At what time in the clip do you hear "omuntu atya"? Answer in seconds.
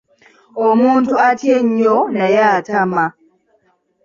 0.67-1.51